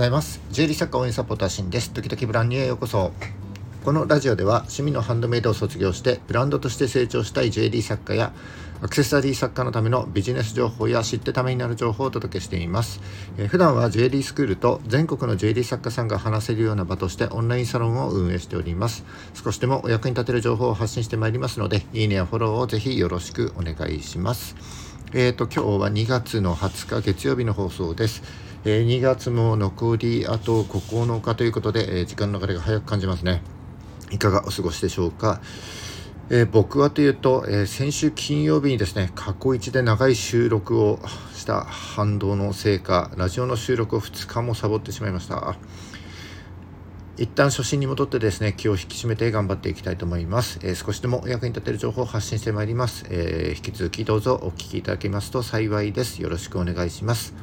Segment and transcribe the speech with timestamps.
[0.00, 0.40] ございます。
[0.50, 1.92] J リー作家応援サポーターシンです。
[1.92, 3.12] 時々ブランニューへようこそ。
[3.84, 8.32] このラジオでは趣味のハンドメイドを卒業してブランドとして成長したい JD 作家や
[8.80, 13.02] アクセサリー作家のためのビジネス情報や知ってためになる情報をお届けしています、
[13.36, 19.04] えー、普段は JD スクールと全国の JD 作家さんが話せるような場としてオンラインサロンを運営しております。
[19.34, 24.56] 少しでもお役に立てる情報を発信してまいりますのでいいねやフォローをぜひよろしくお願いします。
[25.12, 28.49] えーと今日は2月の20日月曜日の放送です。
[28.64, 33.42] えー、2月も残りあと9日ということで、えー、時間の流れが早く感じますね。
[34.10, 35.40] いかがお過ごしでしょうか？
[36.28, 41.00] えー、僕はというと、えー、先週金曜日にですね過去一で長い収録を
[41.34, 45.56] した反動のせいかラジオの収録を2日もサボってしまいました。
[47.16, 56.22] 一旦初心に戻ってですね気を引き締めて頑張っていきたいと思います、えー、少しでもお役に立てる情報を発信してまいります、え引き続きどうぞお聞きいただけますと幸いです。
[56.22, 57.34] よろしくお願いします、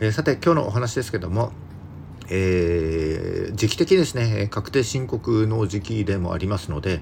[0.00, 1.52] えさて今日のお話ですけども
[2.28, 7.00] えー、時期的ですね確定申告の時期でもありますので、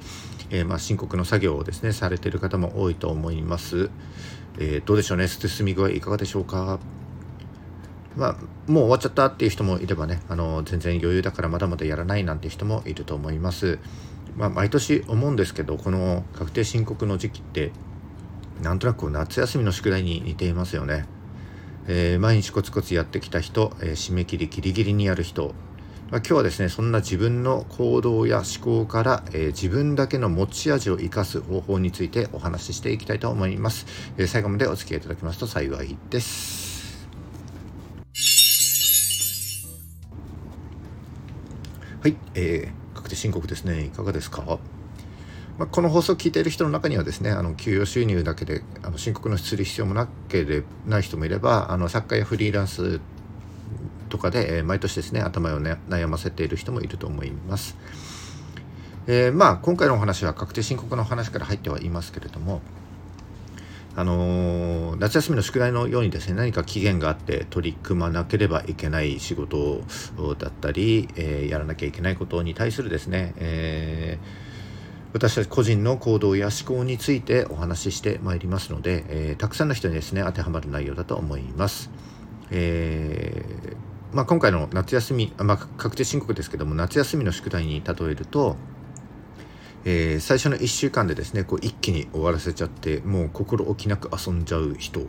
[0.50, 3.88] えー、まあ、申告の作業をですねされている方も多いと思います、
[4.58, 5.26] え、どうでしょうね。
[5.26, 6.78] 進み具合いかがでしょうか。
[8.16, 13.80] まあ、もう終わっちゃったっていう人もいればねあの全然余裕だからまだまだやらないなんて人もいると思います、
[14.36, 17.72] まあ、毎年思うんですけどこの確定申告の時期って
[18.62, 21.06] なんとなく夏休みの宿題に似ていますよね。
[21.86, 25.54] えー、毎日コツコツやってきた人、えー、締め切りギリギリにやる人、
[26.10, 37.06] まあ、今日はですねそんな自分の行動や思考から、えー、自分だけの持ち味を生かす方法についてお話ししていきたいと思います、え最後までお付き合いいただきますと幸いです。
[42.02, 43.86] はい、えー、確定申告ですね。
[43.86, 44.58] いかがですか？
[45.58, 53.00] まあ、この放送を聞いている人の中にはですねあの給与収入だけであの申告のする必要もなければない人もいればあの作家やフリーランス
[54.08, 57.76] とかで、えー、毎年ですね頭を、ね、悩ませている人もいると思います。
[59.06, 62.62] えー、まあ今回のお話は確定申告の話から入ってはいますけれども
[63.96, 69.82] あのー、夏休みの宿題のようにですね何か期限があって取り組まなければいけない仕事
[70.38, 74.53] だったり、えー、やらなきゃいけないことに対するですね、えー
[75.14, 81.88] 私たち個人の行動や思考についてお話ししてまいりますので、えー、たくさんの人にですね当てはまる内容だと思います。
[82.50, 88.56] えー、まあ、今回の夏休み、まあ、確定申告ですけども夏休みの宿題に例えると、
[89.84, 95.02] えー、最初の1週間でですねこう一気に終わらせちゃってもう心置きなく遊んじゃう人、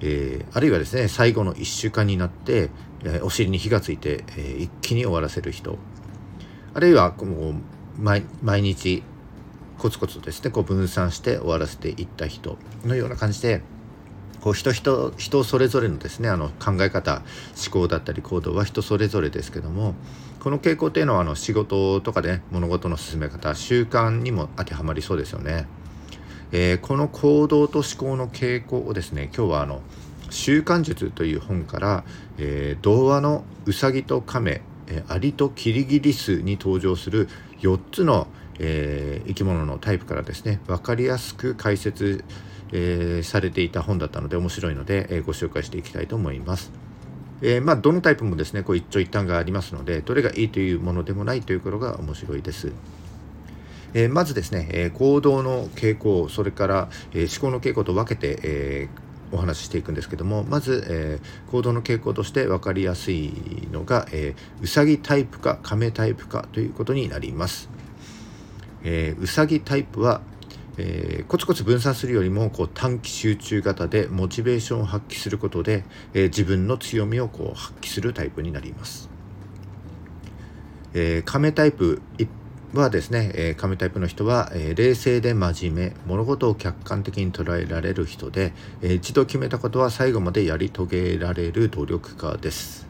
[0.00, 2.70] えー、あるいはですね最後の1週間になって、
[3.02, 5.78] えー、お尻に火がついて、え一気に終わらせる人
[6.74, 8.24] あるいはこう毎
[8.62, 9.02] 日
[9.82, 13.62] コツコツとですねこう分散して終わらせていった人のような感じで
[14.40, 17.22] こう人人人それぞれのですねあの考え方
[17.60, 19.96] 思考だったり行動は人それぞれですけども
[20.38, 25.66] この傾向っていうのはあの仕事とかで、ね、物事の進め方習慣にも当てはまりそうですよね。
[26.52, 29.80] えー、この行動と思考の傾向をですね今日はあの
[30.30, 32.04] 「習慣術」という本から、
[32.38, 37.28] えー、童話のうさぎと亀、えー、アリとキリギリスに登場する
[37.62, 38.28] 4つの
[38.58, 42.24] えー、生き物のタイプからですね分かりやすく解説、
[42.72, 46.72] えー、されていた本だったので面白いので、えー、ご紹介していきたいと思います。
[47.44, 52.72] えまあ、どのタイプもですねこう一長一短がありますのでどれがいいというものでもないということが面白いです。
[53.94, 58.88] えまずですね、え行動の傾向それから、え思考の傾向と分けて、え
[59.32, 63.32] お話ししていくんですけどもまず、えー、行動の傾向として分かりやすい
[63.72, 67.68] のが、えー、うさぎタイプか亀タイプかということになります。
[68.84, 70.20] えー、うさぎタイプは、
[70.78, 75.84] えー、コツコツ分散するよりもこう短期集中型でモチベーションを発揮することで、
[76.14, 79.08] えー、自分の強みをこう発揮するタイプになります。
[80.94, 82.02] えー、亀タイプ
[82.74, 92.86] はですね、えー、亀タイプの人は、えー、冷静で真面目物事を客観的に捉えられる人で、えー、一度決めたことは最後までやり遂げられる努力家です。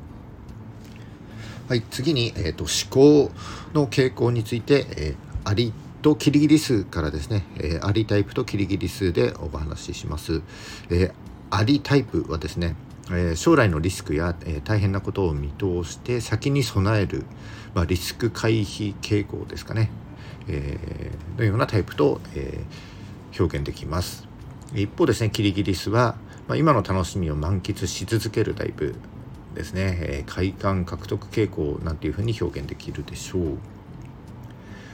[1.68, 3.32] はい、次に、えーと、思考
[3.72, 5.72] の傾向について、えー、アリ
[6.02, 10.42] とキリギリスからですね、えー、アリタイプとキリギリスでお話しします。
[10.90, 11.12] えー、
[11.50, 12.76] アリタイプはですね、
[13.08, 17.24] えー、将来のリスクや、えー、大変なことを見通して先に備える、
[17.74, 19.90] まあ、リスク回避傾向ですかね、
[20.48, 22.64] えー、のようなタイプと、え、
[23.38, 24.28] 表現できます。
[24.74, 26.16] 一方ですねキリギリスは、
[26.48, 28.94] まあ、今の楽しみを満喫し続けるタイプ
[29.54, 33.58] ですね、えー、快感獲得傾向なんていうふうに表現できるでしょう。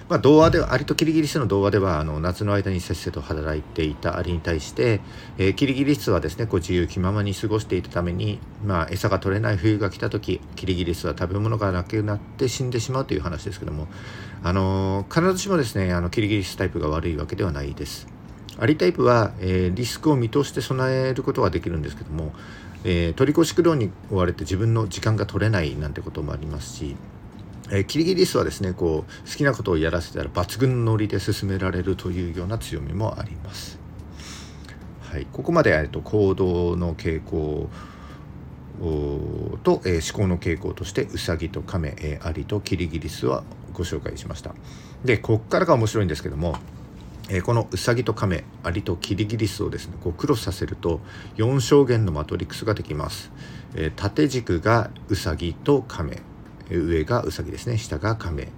[0.08, 5.00] まあ、童話ではアリとキリギリスの童話ではあの夏の間にせっせと働いていたアリに対して、
[5.36, 13.86] えー、キリギリスはですねこう自由気ままに過ごしていたために、まあ、餌が取れない冬が来た時キリギリスは食べ物がなくなって死んでしまうという話ですけども、
[14.42, 18.06] あのー、必ずしもですねあのキリギリスタイプが悪いわけではないです。
[18.60, 22.32] アリタイプは、えー、リスクを見通して備えることができるんですけども、
[22.82, 26.96] えー、取り越し苦労に追われて自分の時間が取れないなんてこともありますし
[27.70, 33.78] えー、キリギリスはですねこう好きなことをやらせたら抜群のノリで進められるというような強みもあります。
[35.00, 37.70] はい、ここまで、えっと、行動の傾向
[39.64, 43.42] と、えー、思考の傾向としてウサギとカメ、えー、アリとキリギリスは
[43.72, 44.54] ご紹介しました。
[45.04, 46.56] でこっからが面白いんですけども、
[47.30, 51.00] えー、このウサギとカメアリとキリギリスをですねこうクロスさせると
[51.36, 53.32] 4象限のマトリックスができます。
[53.74, 56.22] えー、縦軸がウサギとカメ
[56.70, 57.78] 上がウサギですね。
[57.78, 58.48] 下がカメ、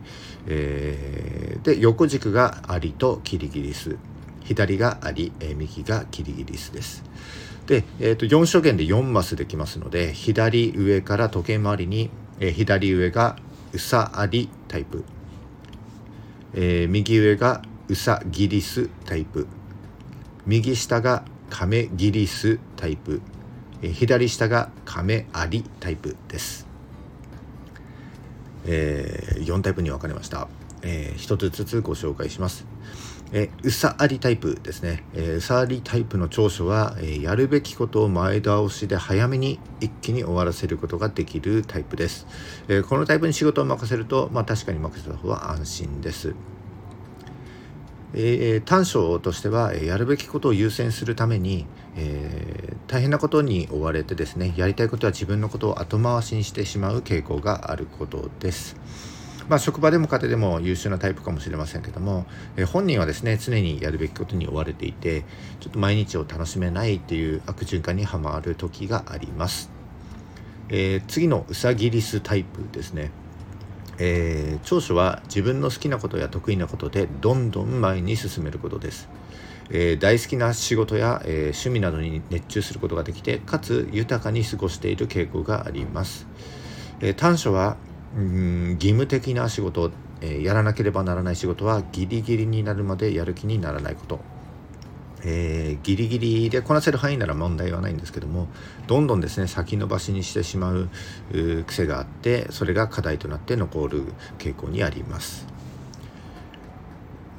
[0.46, 3.96] えー、で横軸がアリとキリギリス。
[4.44, 7.04] 左がアリ、えー、右がキリギリスです。
[7.66, 12.10] で、えーと、4象限で4マスできますので左上から時計回りに、
[12.40, 13.36] えー、左上が
[13.72, 15.04] ウサアリタイプ、
[16.54, 19.46] えー、右上がウサギリスタイプ。
[20.46, 23.20] 右下がカメギリスタイプ、
[23.82, 26.69] えー、左下がカメアリタイプです。
[28.72, 30.46] えー、4タイプに分かれました、
[30.82, 32.64] えー、1つずつご紹介します、
[33.32, 42.28] え、うさありタイプですね、えー、うさありタイプの長所は、え、やるべきことを前倒しで早めに一気に終わらせることができるタイプです、
[42.68, 46.34] え、このタイプに仕事を任せると、まあ、確かに任せた方は安心です。
[48.12, 58.74] えー、短所としては、えやるべきことを優先するために、えー、大変なことに追われてですねやりたいことは自分のことを後回しにしてしまう傾向があることです。
[59.48, 62.26] まあ、職場でも家庭でも優秀なタイプかもしれませんけども、
[62.56, 65.22] えー、本人はですね常にやるべきことに追われていて
[65.60, 69.70] ちょっと毎日を楽しめないっていう悪循環にはまる時があります。
[70.68, 73.12] えー、次のうさぎリスタイプですね。
[73.98, 79.08] えー、長所は自分の好きなことや得意なことでどんどん前に進めることです、
[79.70, 86.26] えー、大好きな仕事や、えー、趣味などに熱中することができてかつ豊かに過ごしている傾向があります、
[87.00, 87.76] え短所は
[88.16, 94.20] うん義務的な仕事、えやらなければならない仕事はギリギリになるまでやる気にならないこと。
[95.22, 98.48] えー、ギリギリでこなせる範囲なら問題はないんですけども
[98.86, 100.88] どんどんですね先延ばしにしてしまう
[101.66, 105.46] 癖があってそれが課題となって残る傾向にあります。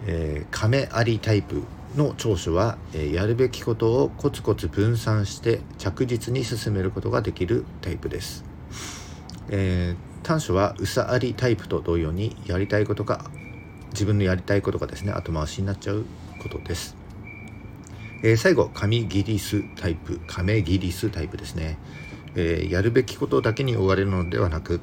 [0.05, 1.63] えー、亀ありタイプ。
[1.95, 8.45] の長所は、えー、やるべきことをコツコツ分散して着実に進めることができるタイプです。
[9.49, 13.25] えー、短所はうさありタイプと同様にやりたいことが
[13.91, 16.05] 自分のやりたいことがですね後回しになっちゃう
[16.41, 16.95] ことです。
[18.23, 21.77] えー、最後紙ギリスタイプ亀ギリスタイプですね、
[22.35, 24.79] えー、やるべきことだけに追われるのではなく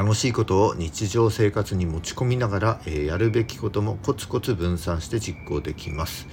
[0.00, 6.26] 楽しいことを日常生活に持ち込みながら、えー、やるべきこともコツコツ分散して実行できます、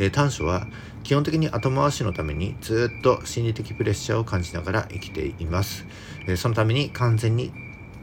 [0.00, 0.66] え短所は
[1.04, 5.86] 基本的に後回しのためにずっと心理的プレッシャーを感じながら生きています、
[6.26, 7.52] えそのために完全に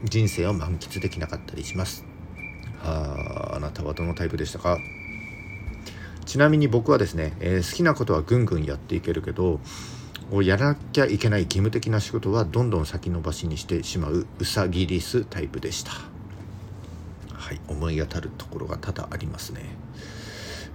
[0.04, 2.06] 人生を満喫できなかったりします。
[2.82, 4.78] ああなたはどのタイプでしたか？
[6.24, 9.60] ちなみに僕はですね、え、好きなことはぐんぐんやっていけるけど
[10.30, 15.92] をやらなきゃいけない義務的な仕事はどんどん先延ばしにしてしまううさぎリスタイプでした。
[17.32, 19.62] はい思い当たるところが多々ありますね。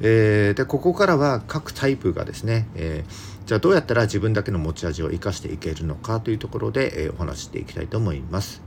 [0.01, 8.62] えー、でここからは各タイプがですね、えー、じゃあどうやったら自分だけの持ち味を生かしていけるのかというところで、えー、お話していきたいと思います、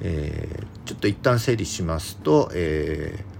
[0.00, 3.38] えちょっと一旦整理しますと、えー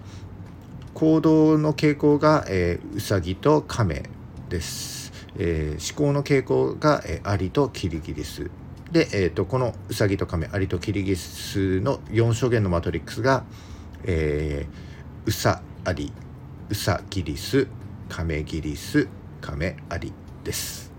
[0.99, 4.11] 行動の傾向が、えー、うさぎと亀
[4.49, 4.98] です、
[5.37, 8.51] えー、思考の傾向が、えー、アリとキリギリス。
[8.93, 13.45] で、えーと、このうさぎと亀アリとキリギリスの4象限のマトリックスが、
[14.05, 16.13] えー、うさアリ
[16.71, 17.67] うさギリス
[18.09, 19.09] 亀ギリス
[19.41, 20.91] 亀アリです。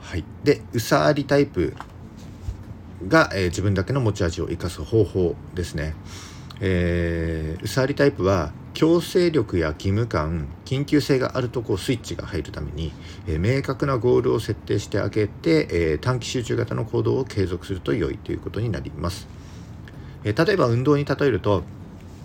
[0.00, 0.24] はい。
[0.44, 1.74] でうさアリタイプ
[3.06, 5.94] が、えー、自分だけの持ち味を生かす方法ですね。
[6.60, 12.92] えー、ウサーリタイプは強制力や義務感緊急性があるとこうスイッチが入るために、
[13.26, 19.26] えー、明確なゴールを設定してあげて、えー、短期集中型の行動を継続すると良いということになります、
[20.22, 21.64] え、例えば運動に例えると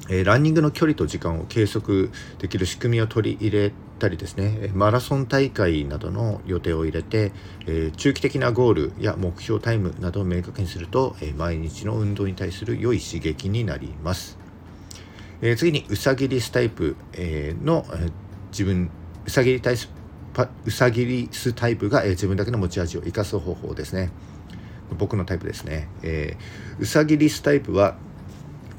[0.10, 7.32] え、ランニングの距離と時間を計測できる仕組みを取り入れたりですねマラソン大会などの予定を入れて、
[7.66, 14.43] え、中期的なゴールや目標タイムなどを明確にすると、え、毎日の運動に対する良い刺激になります、
[15.46, 18.10] え次にうさぎリスタイプ、えの、え
[18.52, 18.90] 自分
[19.26, 19.76] うさぎリタイ
[20.66, 24.10] うさぎリスタイプが、え自分だけの持ち味を生かす方法ですね。
[24.98, 26.38] 僕のタイプですね、え
[26.80, 27.98] うさぎリスタイプは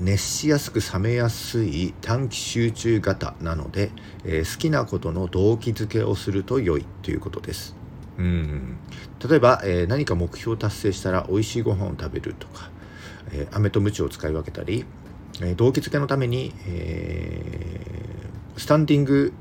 [0.00, 3.90] 熱しやすく冷めやすい短期集中型なので、
[4.24, 7.76] えー、好きなことの動機づけをすると良いということです。
[8.18, 8.76] うん。
[9.28, 12.70] 例えば、えー、何か目標を達成したら美味しいご飯を食べるとか、
[13.32, 14.84] えー、飴と鞭を使い分けたり、
[15.40, 19.32] えー、動機づけのために、えー、スタンディング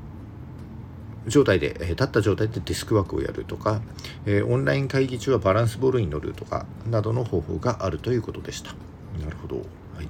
[1.26, 3.80] 状態で、えー、立った状態でデスクワークをやるとか、
[4.26, 8.74] えー、オンライン会議中はバランスボールに乗るとかなどの方法があるということでした。
[9.22, 9.56] なるほど。
[9.56, 9.62] は
[10.02, 10.08] い。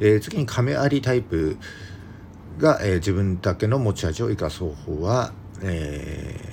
[0.00, 1.56] えー、次に亀有タイプ
[2.58, 6.49] が、えー、自分だけの持ち味を生かす方法は、え、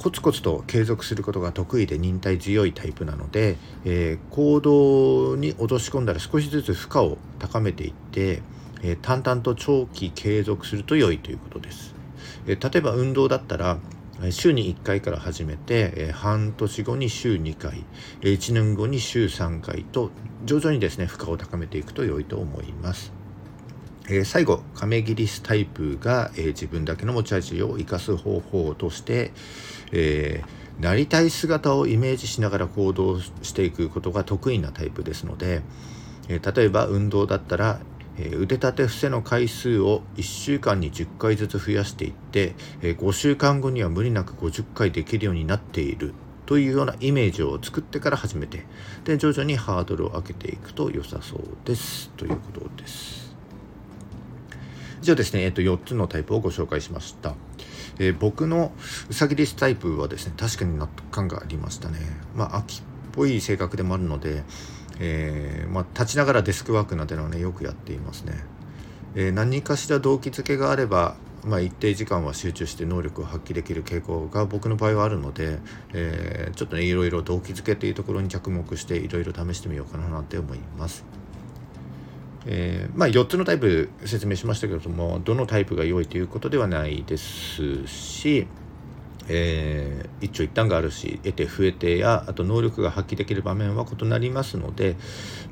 [0.00, 8.40] コツコツと継続することが得意で忍耐強いタイプなので、えー、行動に落とし込んだら少しずつ負荷を高めていって、
[8.82, 11.94] えー、淡々と長期継続すると良いということです。
[12.46, 13.76] えー、例えば運動だったら
[14.30, 17.84] 週に1回から始めてえ半年後に週2回
[18.22, 20.10] え1年後に週3回と
[20.46, 23.19] 徐々にですね負荷を高めていくと良いと思います。
[24.10, 29.32] え最後亀切りスタイプが、え自分だけの持ち味を生かす方法として、
[29.92, 35.62] えー、なりたい姿をイメージしながら行動していくことが得意なタイプですので、
[36.28, 37.80] え例えば運動だったら
[38.18, 46.14] え腕立て伏せの回数を1週間に10回ずつ増やしていって、え5週間後には無理なく50回できるようになっている
[46.46, 48.66] というようなイメージを作ってから始めて
[49.04, 53.29] で徐々にハードルを上げていくと良さそうですということです。
[55.02, 57.34] 以上ですね、えっと、4つのタイプをご紹介しました。
[57.98, 58.72] えー、僕の
[59.08, 61.98] うさぎリスタイプはですね確かに納得感がありましたね。
[62.34, 64.44] まあ秋っぽい性格でもあるので
[65.00, 68.34] えー、まあ、立ちながらデスクワークなんてのはねよくやっていますね、
[69.14, 75.58] え、何かしら動機づけがあれば、まあ、一定時間は集中して能力を発揮できる傾向が僕の場合はあるので、
[75.94, 81.04] えー、ちょっとねいろいろ動機づけっていうところに着目していろいろ試してみようかななんて思います
[82.46, 88.46] えー、まあ、4つのタイプ説明しましたけれどもどのタイプが良いということではないですし、
[89.28, 94.96] えー、一長一短があるし得て増えてやあと能力が発揮できる場面は異なりますので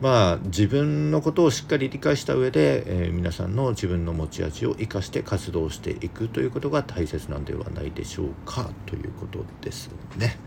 [0.01, 10.39] まあ自分のことをしっかり理解した上で、えー、皆さんの自分の持ち味を生かして活動していくということが大切なんではないでしょうかということですね。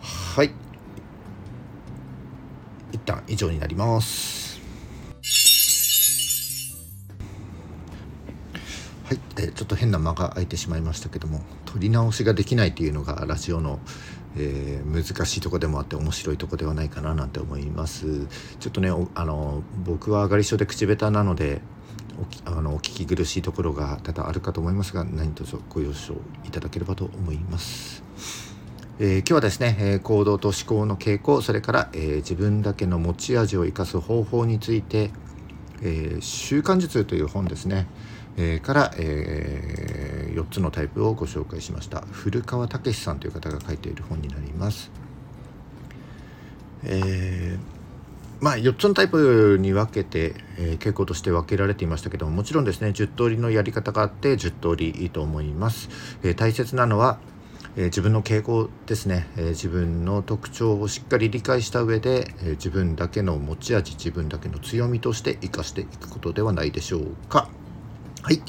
[0.00, 0.50] はい
[2.92, 4.45] 一旦以上になります。
[9.06, 13.78] はい、え、ちょっと変な間が空いてしまいましたけども撮り直しができないというのがラジオの、
[14.36, 18.26] えー、難しいとこでもあって面白いとこではないかななんて思います
[18.58, 21.60] ちょっとねあの僕は上がり症で口下手なので
[22.44, 28.02] おあのお聞き苦しいところが多々あるかと思いますが何卒ご了承いただければと思います。
[28.98, 35.10] えー、今日はですね、えー、行動と思考の傾向それから、えー、自分だけの持ち味を生かす方法について、
[35.82, 37.86] え習慣術という本ですね、
[38.36, 44.90] えー、から、えー、4つのタイプをご紹介しました古川武さんという方が書いている本になります。
[46.84, 47.76] えー
[48.38, 55.88] まあ、4つのタイプに分けて、えー、傾向として分けられていましたけどももちろんですね10通りのやり方があって10通りいいと思います。
[56.22, 57.18] えー、大切なのは、
[57.76, 67.48] えー、自分の傾向ですね、え、自分の特徴をしっかり理解した上で、え、自分だけの持ち味自分だけの強みとして生かしていくことではないでしょうか。
[68.26, 68.38] はい。
[68.38, 68.46] 今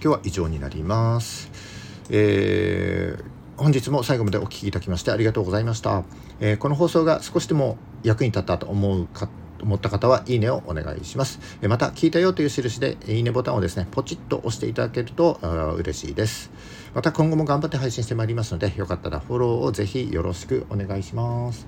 [0.00, 1.50] 日は以上になります。
[2.08, 6.02] えー、本日も最後までお聴きいただきましてありがとうございました。
[6.40, 9.28] えー、この放送が少しでも役に立ったと思うか
[9.60, 11.40] 思った方は、いいねをお願いします。
[11.60, 15.38] えまた、聞いたよという印で、いいねボタンをですね、ポチッと押していただけると
[15.76, 16.50] 嬉しいです。
[16.94, 21.66] また、今後も頑張って配信してまいりますので、よかったらフォローをぜひよろしくお願いします。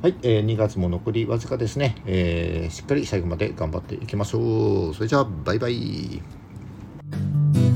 [0.00, 4.94] はい、えー、2月も残りわずかですね、えー、しっかり最後まで頑張っていきましょう。
[4.94, 6.22] それじゃあ、バイバイ。
[7.12, 7.67] you